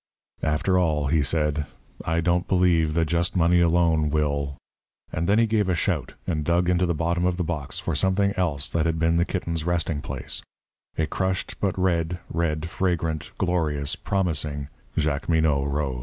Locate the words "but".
11.59-11.77